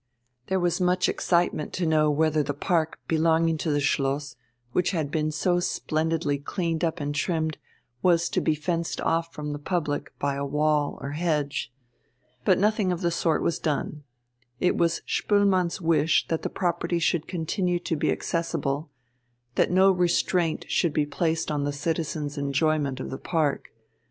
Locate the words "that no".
19.53-19.91